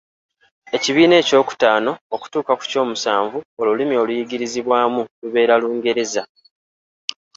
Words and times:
Ekibiina 0.75 1.15
ekyokutaano 1.21 1.91
okutuuka 2.15 2.51
ku 2.59 2.63
kyomusanvu 2.71 3.37
olulimi 3.61 3.95
oluyigirizibwamu 4.01 5.01
lubeere 5.21 5.55
Lungereza. 5.61 6.23